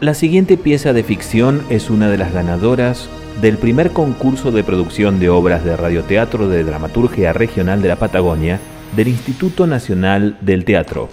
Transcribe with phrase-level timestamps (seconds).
[0.00, 3.08] La siguiente pieza de ficción es una de las ganadoras
[3.40, 8.60] del primer concurso de producción de obras de radioteatro de dramaturgia regional de la Patagonia
[8.94, 11.08] del Instituto Nacional del Teatro.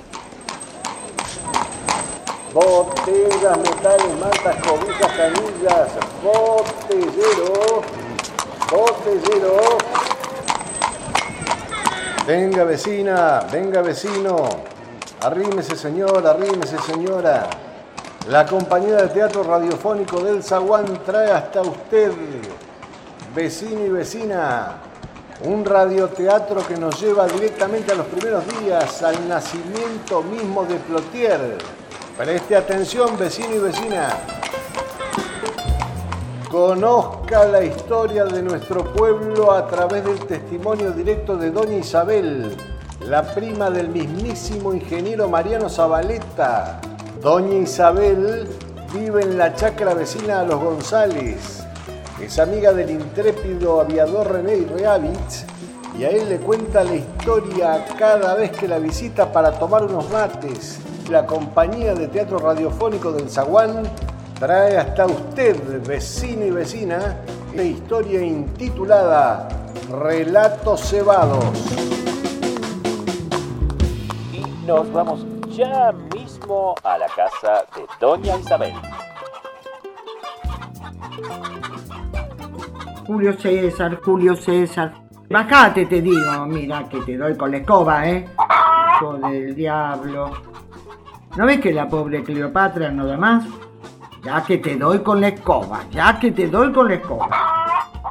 [2.53, 5.87] Botellas, metales, mantas, cobijas, canillas,
[6.21, 7.81] botellero,
[8.69, 9.77] botellero.
[12.27, 14.49] Venga vecina, venga vecino,
[15.21, 17.49] arrímese señor, arrímese señora.
[18.29, 22.09] La compañía de teatro radiofónico del Zaguán trae hasta usted,
[23.35, 24.77] vecino y vecina,
[25.43, 31.57] un radioteatro que nos lleva directamente a los primeros días, al nacimiento mismo de Plotier.
[32.17, 34.17] Preste atención, vecino y vecina.
[36.49, 42.55] Conozca la historia de nuestro pueblo a través del testimonio directo de Doña Isabel,
[43.01, 46.79] la prima del mismísimo ingeniero Mariano Zabaleta.
[47.23, 48.45] Doña Isabel
[48.93, 51.63] vive en la chacra vecina a los González.
[52.21, 55.45] Es amiga del intrépido aviador René Reavitz
[55.97, 60.11] y a él le cuenta la historia cada vez que la visita para tomar unos
[60.11, 60.81] mates.
[61.09, 63.83] La compañía de teatro radiofónico del Zaguán
[64.37, 67.15] trae hasta usted, vecino y vecina,
[67.55, 69.47] la historia intitulada
[69.89, 71.45] Relatos Cebados.
[74.33, 75.93] Y nos vamos ya
[76.83, 78.73] a la casa de Doña Isabel.
[83.07, 84.93] Julio César, Julio César.
[85.29, 86.45] Bajate, te digo.
[86.47, 88.27] Mira que te doy con la escoba, ¿eh?
[88.95, 90.31] Hijo del diablo.
[91.37, 93.45] ¿No ves que la pobre Cleopatra no da más?
[94.21, 97.29] Ya que te doy con la escoba, ya que te doy con la escoba.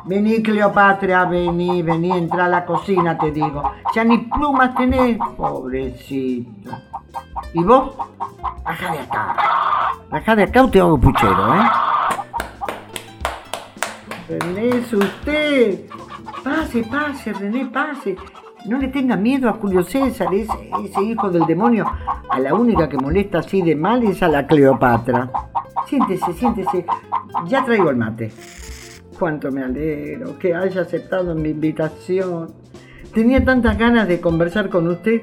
[0.04, 3.62] Vení, Cleopatra, vení, vení, entra a la cocina, te digo.
[3.94, 6.70] Ya ni plumas tenés, pobrecito.
[7.54, 7.94] ¿Y vos?
[8.64, 9.36] Baja de acá.
[10.10, 11.60] Baja de acá o te hago puchero, ¿eh?
[14.28, 15.80] René, es usted.
[16.42, 18.16] Pase, pase, René, pase.
[18.66, 21.84] No le tenga miedo a Julio César, ese, ese hijo del demonio.
[22.30, 25.30] A la única que molesta así de mal es a la Cleopatra.
[25.86, 26.86] Siéntese, siéntese.
[27.46, 28.32] Ya traigo el mate.
[29.18, 32.54] Cuánto me alegro que haya aceptado mi invitación.
[33.12, 35.22] Tenía tantas ganas de conversar con usted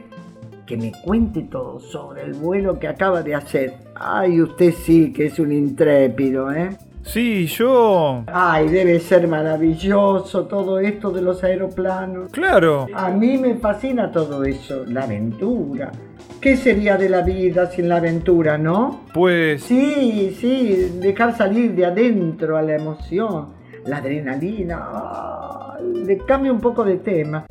[0.70, 3.74] que me cuente todo sobre el vuelo que acaba de hacer.
[3.96, 6.78] Ay, usted sí que es un intrépido, ¿eh?
[7.02, 8.24] Sí, yo...
[8.28, 12.32] Ay, debe ser maravilloso todo esto de los aeroplanos.
[12.32, 12.86] Claro.
[12.94, 15.92] A mí me fascina todo eso, la aventura.
[16.40, 19.06] ¿Qué sería de la vida sin la aventura, no?
[19.12, 19.64] Pues...
[19.64, 23.48] Sí, sí, dejar salir de adentro a la emoción,
[23.88, 24.78] la adrenalina.
[24.80, 27.46] Ah, le cambio un poco de tema.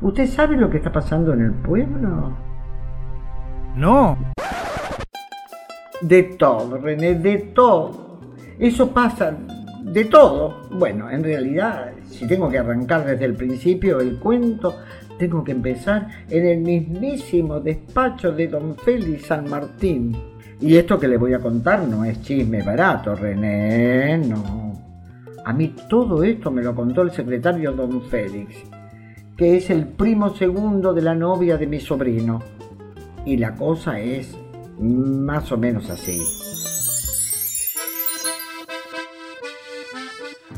[0.00, 2.36] ¿Usted sabe lo que está pasando en el pueblo?
[3.74, 4.16] No.
[6.00, 8.20] De todo, René, de todo.
[8.60, 9.36] Eso pasa
[9.82, 10.68] de todo.
[10.70, 14.76] Bueno, en realidad, si tengo que arrancar desde el principio el cuento,
[15.18, 20.16] tengo que empezar en el mismísimo despacho de don Félix San Martín.
[20.60, 24.74] Y esto que le voy a contar no es chisme barato, René, no.
[25.44, 28.64] A mí todo esto me lo contó el secretario don Félix,
[29.38, 32.42] que es el primo segundo de la novia de mi sobrino.
[33.24, 34.36] Y la cosa es
[34.80, 36.20] más o menos así.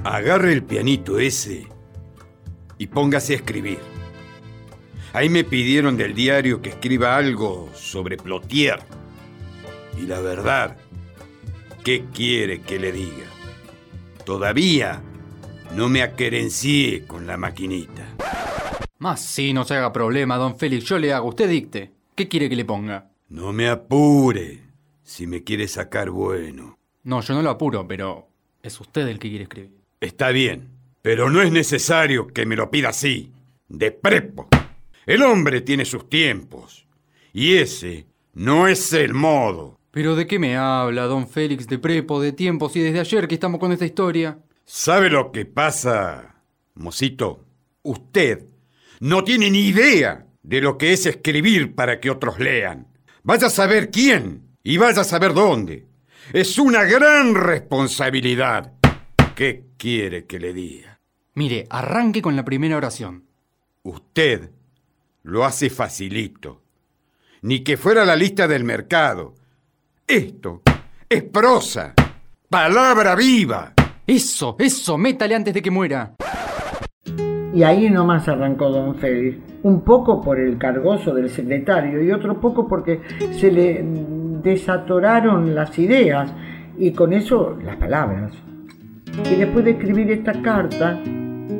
[0.02, 1.66] Agarre el pianito ese
[2.78, 3.80] y póngase a escribir.
[5.12, 8.78] Ahí me pidieron del diario que escriba algo sobre Plotier.
[9.98, 10.78] Y la verdad,
[11.84, 13.26] ¿qué quiere que le diga?
[14.24, 15.02] Todavía
[15.76, 18.06] no me aquerencié con la maquinita.
[19.00, 20.84] Más sí, no se haga problema, don Félix.
[20.84, 21.90] Yo le hago, usted dicte.
[22.14, 23.10] ¿Qué quiere que le ponga?
[23.30, 24.60] No me apure
[25.02, 26.78] si me quiere sacar bueno.
[27.04, 28.28] No, yo no lo apuro, pero
[28.62, 29.80] es usted el que quiere escribir.
[30.02, 30.68] Está bien,
[31.00, 33.32] pero no es necesario que me lo pida así,
[33.68, 34.48] de prepo.
[35.06, 36.86] El hombre tiene sus tiempos,
[37.32, 39.80] y ese no es el modo.
[39.92, 43.34] ¿Pero de qué me habla, don Félix, de prepo, de tiempos y desde ayer que
[43.34, 44.38] estamos con esta historia?
[44.66, 46.34] ¿Sabe lo que pasa,
[46.74, 47.46] mocito?
[47.82, 48.49] Usted
[49.00, 52.86] no tiene ni idea de lo que es escribir para que otros lean.
[53.22, 55.86] Vaya a saber quién y vaya a saber dónde.
[56.32, 58.74] Es una gran responsabilidad.
[59.34, 61.00] ¿Qué quiere que le diga?
[61.34, 63.24] Mire, arranque con la primera oración.
[63.82, 64.50] Usted
[65.22, 66.62] lo hace facilito.
[67.42, 69.34] Ni que fuera la lista del mercado.
[70.06, 70.60] Esto
[71.08, 71.94] es prosa.
[72.50, 73.72] Palabra viva.
[74.06, 76.14] Eso, eso, métale antes de que muera.
[77.52, 79.38] Y ahí nomás arrancó don Félix.
[79.62, 83.00] Un poco por el cargoso del secretario y otro poco porque
[83.32, 83.84] se le
[84.42, 86.32] desatoraron las ideas
[86.78, 88.32] y con eso las palabras.
[89.30, 90.98] Y después de escribir esta carta,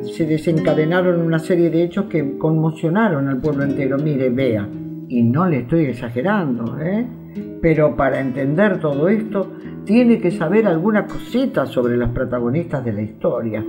[0.03, 3.97] se desencadenaron una serie de hechos que conmocionaron al pueblo entero.
[3.97, 4.67] Mire, vea,
[5.07, 7.05] y no le estoy exagerando, ¿eh?
[7.61, 9.51] pero para entender todo esto,
[9.85, 13.63] tiene que saber alguna cosita sobre los protagonistas de la historia.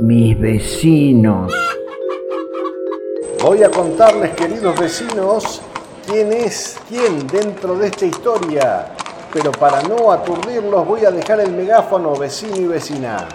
[0.00, 1.52] Mis vecinos.
[3.40, 5.62] Voy a contarles, queridos vecinos,
[6.04, 8.92] quién es quién dentro de esta historia.
[9.32, 13.28] Pero para no aturdirlos voy a dejar el megáfono vecino y vecina.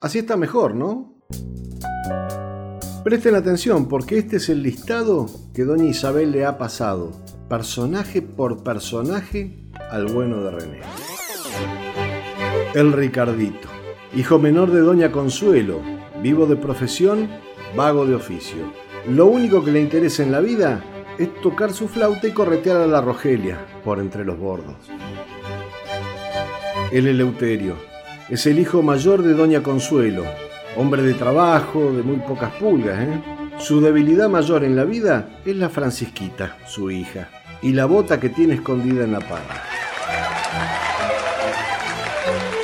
[0.00, 1.20] Así está mejor, ¿no?
[3.04, 7.12] Presten atención porque este es el listado que doña Isabel le ha pasado,
[7.50, 10.80] personaje por personaje, al bueno de René.
[12.74, 13.68] El Ricardito,
[14.14, 15.80] hijo menor de doña Consuelo,
[16.22, 17.28] vivo de profesión,
[17.76, 18.72] vago de oficio.
[19.08, 20.82] Lo único que le interesa en la vida
[21.18, 24.76] es tocar su flauta y corretear a la Rogelia por entre los bordos.
[26.90, 27.74] El Eleuterio,
[28.28, 30.24] es el hijo mayor de Doña Consuelo,
[30.76, 33.00] hombre de trabajo, de muy pocas pulgas.
[33.00, 33.22] ¿eh?
[33.58, 37.28] Su debilidad mayor en la vida es la Francisquita, su hija,
[37.62, 39.62] y la bota que tiene escondida en la parra.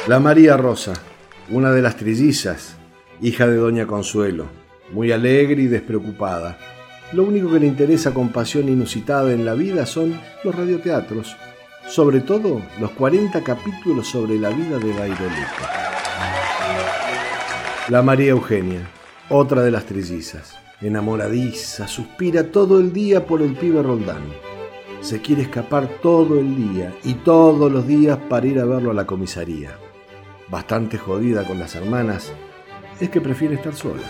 [0.06, 0.93] La María Rosa,
[1.50, 2.76] una de las trillizas,
[3.20, 4.46] hija de Doña Consuelo,
[4.93, 6.58] muy alegre y despreocupada.
[7.12, 11.37] Lo único que le interesa con pasión inusitada en la vida son los radioteatros,
[11.87, 15.64] sobre todo los 40 capítulos sobre la vida de Bayrolito.
[17.88, 18.88] La María Eugenia,
[19.29, 24.25] otra de las trillizas, enamoradiza, suspira todo el día por el pibe Roldán.
[25.02, 28.94] Se quiere escapar todo el día y todos los días para ir a verlo a
[28.94, 29.84] la comisaría.
[30.49, 32.32] Bastante jodida con las hermanas,
[33.00, 34.02] es que prefiere estar sola.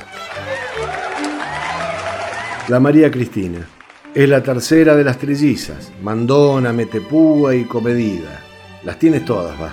[2.68, 3.66] La María Cristina,
[4.14, 8.40] es la tercera de las trillizas, mandona, metepúa y comedida.
[8.84, 9.70] Las tienes todas, va.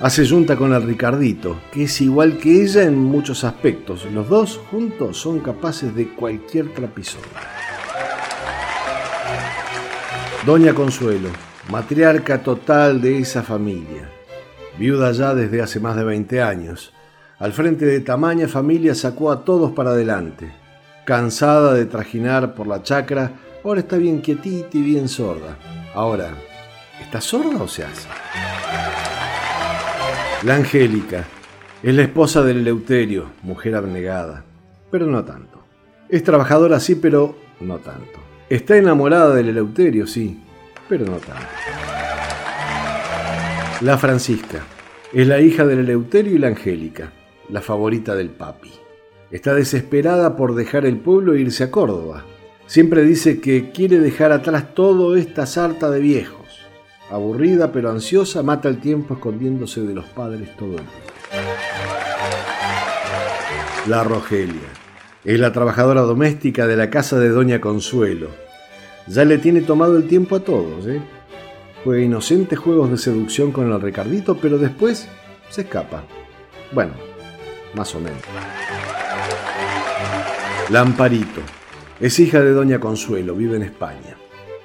[0.00, 4.04] Hace junta con el Ricardito, que es igual que ella en muchos aspectos.
[4.12, 7.22] Los dos juntos son capaces de cualquier trapisón.
[10.44, 11.28] Doña Consuelo,
[11.70, 14.10] matriarca total de esa familia,
[14.78, 16.92] viuda ya desde hace más de 20 años,
[17.38, 20.52] al frente de tamaña familia sacó a todos para adelante.
[21.04, 23.32] Cansada de trajinar por la chacra,
[23.66, 25.58] Ahora está bien quietita y bien sorda.
[25.92, 26.30] Ahora,
[27.00, 28.06] ¿está sorda o se hace?
[30.44, 31.24] La Angélica
[31.82, 34.44] es la esposa del Eleuterio, mujer abnegada,
[34.88, 35.64] pero no tanto.
[36.08, 38.20] Es trabajadora, sí, pero no tanto.
[38.48, 40.40] Está enamorada del Eleuterio, sí,
[40.88, 41.95] pero no tanto.
[43.80, 44.64] La Francisca
[45.12, 47.12] es la hija del Eleuterio y la Angélica,
[47.48, 48.72] la favorita del papi.
[49.30, 52.24] Está desesperada por dejar el pueblo e irse a Córdoba,
[52.66, 56.46] Siempre dice que quiere dejar atrás todo esta sarta de viejos.
[57.10, 61.44] Aburrida pero ansiosa, mata el tiempo escondiéndose de los padres todo el día.
[63.86, 64.68] La Rogelia
[65.24, 68.30] es la trabajadora doméstica de la casa de Doña Consuelo.
[69.06, 71.00] Ya le tiene tomado el tiempo a todos, ¿eh?
[71.86, 75.06] Juega inocentes juegos de seducción con el Ricardito, pero después
[75.48, 76.02] se escapa.
[76.72, 76.94] Bueno,
[77.74, 78.18] más o menos.
[80.68, 81.42] Lamparito
[82.00, 84.16] es hija de Doña Consuelo, vive en España.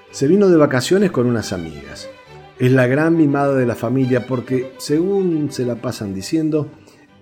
[0.10, 2.10] Se vino de vacaciones con unas amigas.
[2.58, 6.72] Es la gran mimada de la familia porque, según se la pasan diciendo,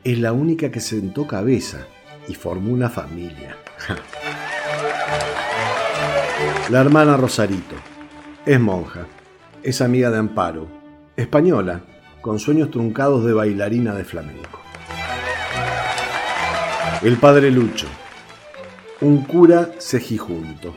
[0.06, 1.88] es la única que sentó cabeza
[2.30, 3.58] y formó una familia.
[6.70, 7.76] la hermana Rosarito
[8.46, 9.06] es monja,
[9.64, 10.68] es amiga de Amparo,
[11.16, 11.82] española,
[12.22, 14.60] con sueños truncados de bailarina de flamenco.
[17.02, 17.88] El padre Lucho,
[19.02, 20.74] un cura cejijunto.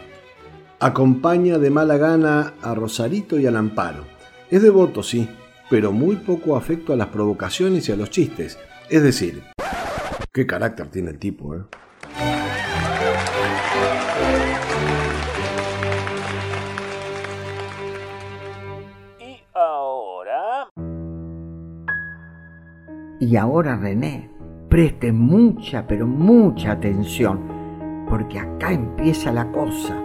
[0.78, 4.04] Acompaña de mala gana a Rosarito y al Amparo.
[4.50, 5.28] Es devoto, sí,
[5.70, 8.58] pero muy poco afecto a las provocaciones y a los chistes.
[8.88, 9.42] Es decir,
[10.32, 11.62] qué carácter tiene el tipo, ¿eh?
[23.22, 24.28] Y ahora, René,
[24.68, 27.38] preste mucha, pero mucha atención
[28.08, 29.96] porque acá empieza la cosa.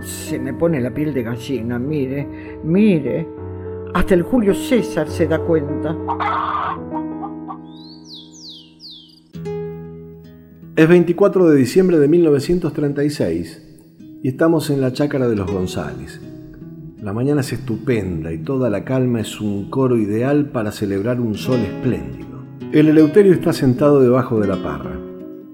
[0.00, 3.28] Se me pone la piel de gallina, mire, mire.
[3.94, 5.96] Hasta el Julio César se da cuenta.
[10.74, 13.62] Es 24 de diciembre de 1936
[14.20, 16.20] y estamos en la chácara de los González.
[17.00, 21.36] La mañana es estupenda y toda la calma es un coro ideal para celebrar un
[21.36, 22.31] sol espléndido.
[22.72, 24.98] El Eleuterio está sentado debajo de la parra.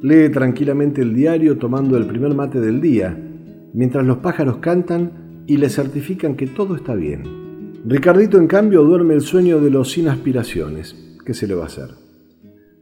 [0.03, 3.19] Lee tranquilamente el diario tomando el primer mate del día,
[3.75, 7.25] mientras los pájaros cantan y le certifican que todo está bien.
[7.85, 11.19] Ricardito, en cambio, duerme el sueño de los sin aspiraciones.
[11.27, 11.89] ¿Qué se le va a hacer?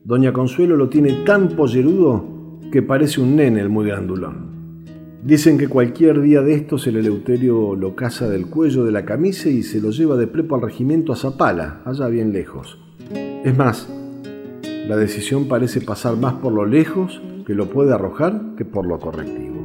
[0.05, 4.85] Doña Consuelo lo tiene tan pollerudo que parece un nene el muy grandulón.
[5.25, 9.49] Dicen que cualquier día de estos el Eleuterio lo caza del cuello de la camisa
[9.49, 12.79] y se lo lleva de prepo al regimiento a Zapala, allá bien lejos.
[13.43, 13.89] Es más,
[14.87, 18.99] la decisión parece pasar más por lo lejos que lo puede arrojar que por lo
[18.99, 19.57] correctivo.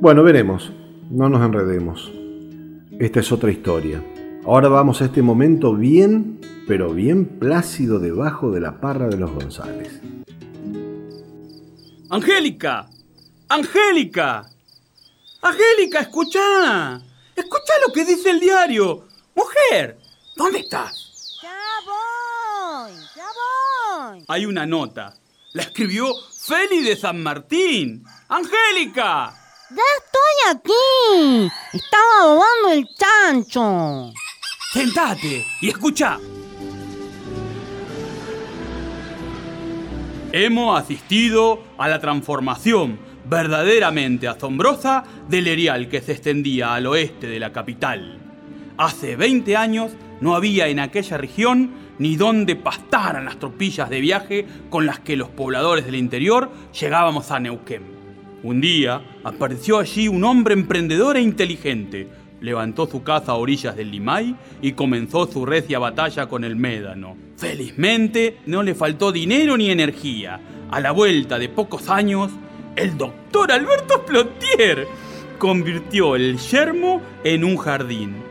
[0.00, 0.72] Bueno, veremos,
[1.10, 2.12] no nos enredemos.
[2.98, 4.04] Esta es otra historia.
[4.46, 9.32] Ahora vamos a este momento bien, pero bien plácido debajo de la parra de los
[9.32, 10.00] González.
[12.10, 12.86] ¡Angélica!
[13.48, 14.44] ¡Angélica!
[15.42, 17.00] ¡Angélica, escucha!
[17.34, 19.06] ¡Escucha lo que dice el diario!
[19.34, 19.98] ¡Mujer!
[20.36, 21.40] ¿Dónde estás?
[21.42, 21.50] Ya
[21.86, 23.26] voy, ya
[24.10, 24.13] voy.
[24.26, 25.14] Hay una nota.
[25.52, 26.06] La escribió
[26.46, 28.04] Feli de San Martín.
[28.28, 29.34] ¡Angélica!
[29.70, 31.52] Ya estoy aquí.
[31.74, 34.12] Estaba dobando el chancho.
[34.72, 36.18] Sentate y escucha.
[40.32, 47.40] Hemos asistido a la transformación verdaderamente asombrosa del erial que se extendía al oeste de
[47.40, 48.18] la capital.
[48.78, 54.46] Hace 20 años no había en aquella región ni donde pastaran las tropillas de viaje
[54.70, 57.82] con las que los pobladores del interior llegábamos a Neuquén.
[58.42, 62.08] Un día apareció allí un hombre emprendedor e inteligente.
[62.40, 67.16] Levantó su casa a orillas del Limay y comenzó su recia batalla con el Médano.
[67.38, 70.40] Felizmente no le faltó dinero ni energía.
[70.70, 72.32] A la vuelta de pocos años,
[72.76, 74.86] el doctor Alberto Plotier
[75.38, 78.23] convirtió el yermo en un jardín.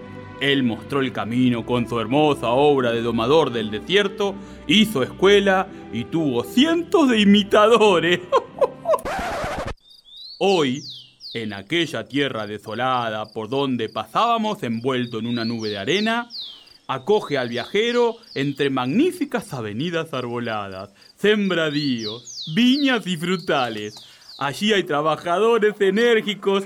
[0.44, 4.36] Él mostró el camino con su hermosa obra de domador del desierto,
[4.68, 8.20] hizo escuela y tuvo cientos de imitadores.
[10.40, 10.84] Hoy,
[11.34, 16.28] en aquella tierra desolada por donde pasábamos envuelto en una nube de arena,
[16.88, 23.96] acoge al viajero entre magníficas avenidas arboladas, sembradíos, viñas y frutales.
[24.38, 26.66] Allí hay trabajadores enérgicos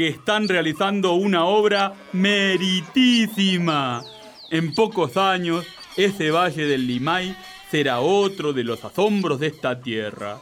[0.00, 4.02] que están realizando una obra meritísima.
[4.50, 7.36] En pocos años, ese valle del Limay
[7.70, 10.38] será otro de los asombros de esta tierra.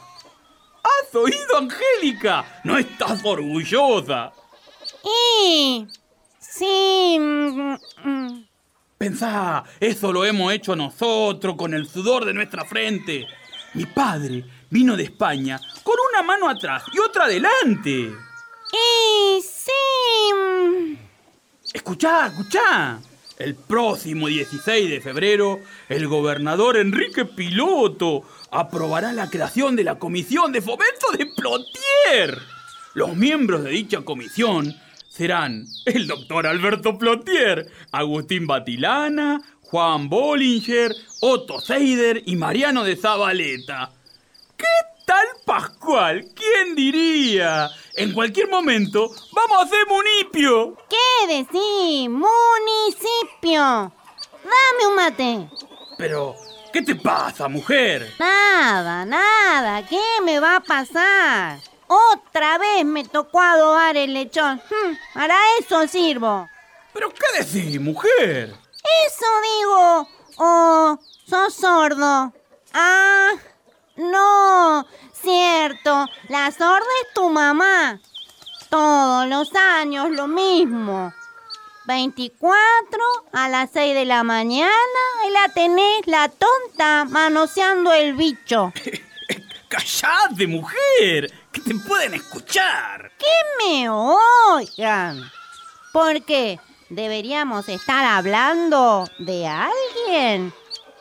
[0.81, 2.61] ¿Has oído, Angélica?
[2.63, 4.31] ¿No estás orgullosa?
[5.03, 5.85] Y...
[6.39, 7.17] Sí...
[7.19, 8.47] mm, mm.
[8.97, 13.27] Pensá, eso lo hemos hecho nosotros con el sudor de nuestra frente.
[13.73, 18.28] Mi padre vino de España con una mano atrás y otra adelante.
[18.71, 19.41] Y...
[19.41, 20.97] Sí...
[21.73, 22.99] Escuchá, escuchá.
[23.37, 30.51] El próximo 16 de febrero, el gobernador Enrique Piloto aprobará la creación de la Comisión
[30.51, 32.37] de Fomento de Plotier.
[32.95, 34.75] Los miembros de dicha comisión
[35.07, 43.91] serán el doctor Alberto Plotier, Agustín Batilana, Juan Bollinger, Otto Seider y Mariano de Zabaleta.
[44.57, 44.65] ¿Qué
[45.09, 46.23] tal Pascual?
[46.35, 47.67] ¿Quién diría?
[47.95, 50.77] En cualquier momento vamos a hacer munipio.
[50.87, 52.07] ¿Qué decís?
[52.07, 53.91] Municipio.
[54.43, 55.49] Dame un mate.
[55.97, 56.35] Pero,
[56.71, 58.13] ¿qué te pasa, mujer?
[58.19, 59.83] Nada, nada.
[59.87, 61.57] ¿Qué me va a pasar?
[61.87, 64.61] Otra vez me tocó adobar el lechón.
[64.69, 66.47] Hmm, para eso sirvo.
[66.93, 68.53] ¿Pero qué decís, mujer?
[69.07, 69.25] Eso
[69.57, 70.07] digo.
[70.37, 72.31] Oh, sos sordo.
[72.73, 73.31] Ah.
[77.13, 77.99] Tu mamá.
[78.69, 81.13] Todos los años lo mismo.
[81.85, 82.99] 24
[83.33, 84.71] a las 6 de la mañana
[85.27, 88.73] y la tenés la tonta manoseando el bicho.
[89.69, 91.31] ¡Callate, mujer!
[91.51, 93.11] ¡Que te pueden escuchar!
[93.19, 93.27] Que
[93.59, 95.31] me oigan.
[95.93, 96.59] ¿Por qué?
[96.89, 100.51] ¿Deberíamos estar hablando de alguien?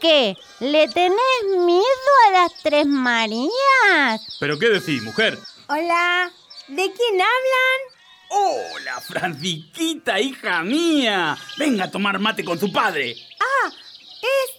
[0.00, 0.36] ¿Qué?
[0.60, 1.82] ¿Le tenés miedo
[2.28, 4.36] a las tres Marías?
[4.38, 5.38] ¿Pero qué decís, mujer?
[5.68, 6.30] Hola,
[6.68, 7.98] ¿de quién hablan?
[8.30, 11.36] ¡Hola, Francisquita, hija mía!
[11.56, 13.16] Venga a tomar mate con su padre.
[13.40, 14.50] Ah, es...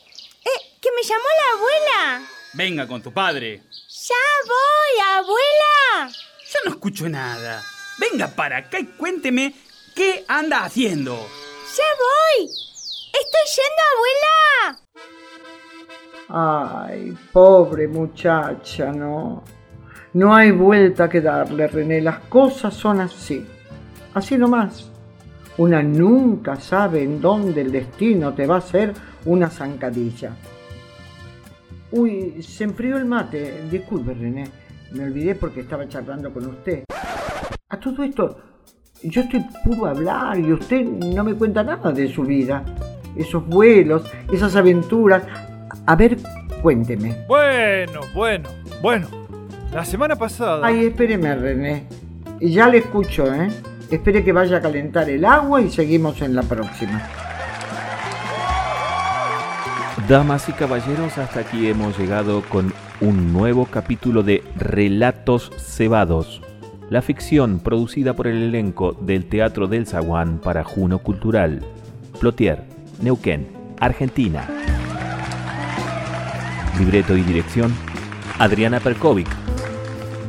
[0.45, 2.27] Eh, que me llamó la abuela.
[2.53, 3.63] Venga con tu padre.
[4.07, 4.15] Ya
[4.45, 6.11] voy, abuela.
[6.51, 7.63] Yo no escucho nada.
[7.97, 9.53] Venga para acá y cuénteme
[9.95, 11.13] qué anda haciendo.
[11.77, 12.45] Ya voy.
[13.13, 15.18] Estoy yendo, abuela.
[16.29, 19.43] Ay, pobre muchacha, no.
[20.13, 22.01] No hay vuelta que darle, René.
[22.01, 23.45] Las cosas son así.
[24.13, 24.91] Así nomás.
[25.57, 28.93] Una nunca sabe en dónde el destino te va a hacer
[29.25, 30.31] una zancadilla.
[31.91, 33.63] Uy, se enfrió el mate.
[33.69, 34.45] Disculpe, René.
[34.91, 36.83] Me olvidé porque estaba charlando con usted.
[37.69, 38.37] A todo esto,
[39.01, 42.63] Yo estoy puro a hablar y usted no me cuenta nada de su vida.
[43.15, 45.23] Esos vuelos, esas aventuras.
[45.85, 46.17] A ver,
[46.61, 47.15] cuénteme.
[47.27, 48.49] Bueno, bueno,
[48.81, 49.07] bueno.
[49.71, 50.65] La semana pasada.
[50.65, 51.87] Ay, espéreme, René.
[52.41, 53.49] Ya le escucho, ¿eh?
[53.91, 57.01] Espere que vaya a calentar el agua y seguimos en la próxima.
[60.07, 66.41] Damas y caballeros, hasta aquí hemos llegado con un nuevo capítulo de Relatos Cebados,
[66.89, 71.63] la ficción producida por el elenco del Teatro del Zaguán para Juno Cultural,
[72.19, 72.63] Plotier,
[73.01, 73.47] Neuquén,
[73.79, 74.47] Argentina.
[76.79, 77.73] Libreto y dirección,
[78.39, 79.27] Adriana Perkovic.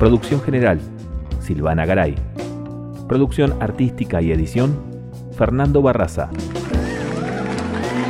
[0.00, 0.80] Producción general,
[1.40, 2.16] Silvana Garay.
[3.06, 4.76] Producción artística y edición,
[5.38, 6.28] Fernando Barraza.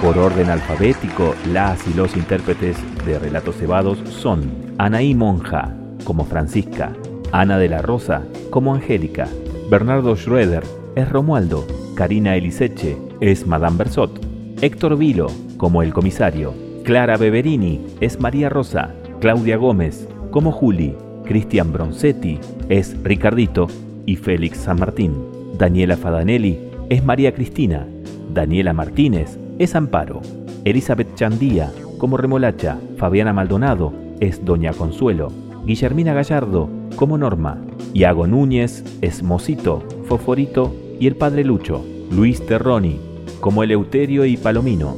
[0.02, 6.94] Por orden alfabético, las y los intérpretes de Relatos Cebados son Anaí Monja, como Francisca,
[7.32, 9.28] Ana de la Rosa, como Angélica,
[9.70, 10.64] Bernardo Schroeder,
[10.96, 14.18] es Romualdo, Karina Eliseche, es Madame Bersot,
[14.62, 15.26] Héctor Vilo,
[15.58, 20.94] como el comisario, Clara Beverini, es María Rosa, Claudia Gómez, como Juli,
[21.24, 23.68] Cristian Bronzetti, es Ricardito,
[24.06, 25.14] y Félix San Martín.
[25.58, 26.58] Daniela Fadanelli,
[26.88, 27.86] es María Cristina,
[28.32, 30.22] Daniela Martínez, es Amparo,
[30.64, 35.30] Elizabeth Chandía, como Remolacha, Fabiana Maldonado, es Doña Consuelo,
[35.66, 37.58] Guillermina Gallardo, como Norma,
[37.92, 42.98] Iago Núñez, es Mosito, Foforito y el Padre Lucho, Luis Terroni,
[43.40, 44.96] como Eleuterio y Palomino,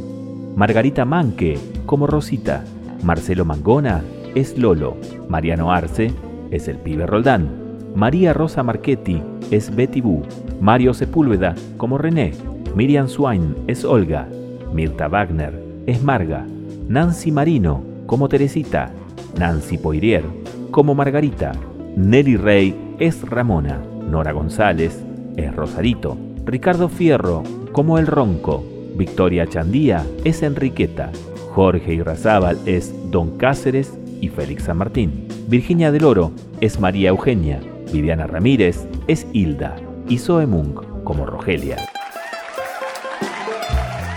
[0.57, 1.59] Margarita Manque,
[1.93, 2.65] como Rosita,
[3.03, 4.03] Marcelo Mangona,
[4.35, 4.97] es Lolo,
[5.29, 6.11] Mariano Arce,
[6.51, 7.51] es el pibe Roldán,
[7.95, 10.23] María Rosa Marchetti, es Betty Boo,
[10.59, 12.33] Mario Sepúlveda, como René,
[12.75, 14.27] Miriam Swain, es Olga,
[14.73, 15.53] Mirta Wagner,
[15.85, 16.47] es Marga,
[16.89, 18.91] Nancy Marino, como Teresita,
[19.39, 20.25] Nancy Poirier,
[20.71, 21.53] como Margarita,
[21.95, 25.05] Nelly Rey, es Ramona, Nora González,
[25.37, 28.65] es Rosarito, Ricardo Fierro, como El Ronco,
[28.97, 31.13] Victoria Chandía, es Enriqueta,
[31.55, 37.61] Jorge Irrazábal, es Don Cáceres y Félix San Martín, Virginia del Oro, es María Eugenia,
[37.93, 39.77] Viviana Ramírez, es Hilda,
[40.09, 41.77] y Zoe Munk, como Rogelia.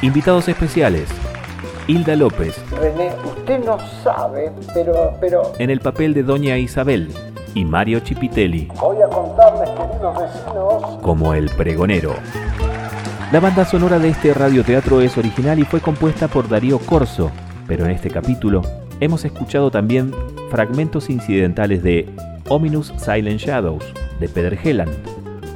[0.02, 1.10] Invitados especiales.
[1.88, 5.52] Hilda López, René, usted no sabe, pero, pero...
[5.60, 7.10] en el papel de Doña Isabel,
[7.54, 12.16] y Mario Chipitelli, Voy a contarles, queridos vecinos, como el pregonero.
[13.32, 17.32] La banda sonora de este radioteatro es original y fue compuesta por Darío Corso,
[17.68, 18.62] pero en este capítulo
[19.00, 20.12] hemos escuchado también
[20.52, 22.08] fragmentos incidentales de
[22.50, 23.84] Ominous Silent Shadows,
[24.20, 24.94] de Peter Helland,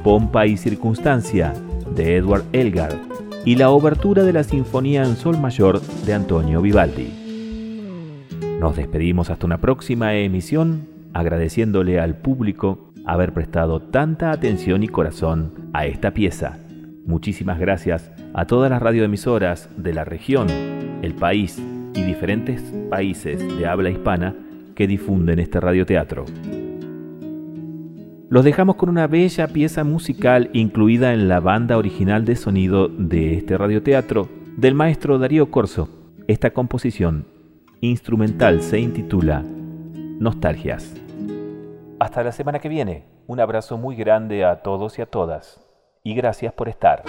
[0.02, 1.54] Pompa y Circunstancia,
[1.94, 2.98] de Edward Elgar,
[3.44, 7.08] y la obertura de la Sinfonía en Sol Mayor de Antonio Vivaldi.
[8.58, 15.70] Nos despedimos hasta una próxima emisión, agradeciéndole al público haber prestado tanta atención y corazón
[15.72, 16.58] a esta pieza.
[17.10, 20.46] Muchísimas gracias a todas las radioemisoras de la región,
[21.02, 21.60] el país
[21.92, 24.36] y diferentes países de habla hispana
[24.76, 26.24] que difunden este radioteatro.
[28.28, 33.34] Los dejamos con una bella pieza musical incluida en la banda original de sonido de
[33.34, 35.88] este radioteatro del maestro Darío Corso.
[36.28, 37.26] Esta composición
[37.80, 39.42] instrumental se intitula
[40.20, 40.94] Nostalgias.
[41.98, 43.04] Hasta la semana que viene.
[43.26, 45.69] Un abrazo muy grande a todos y a todas.
[46.02, 47.04] Y gracias por estar.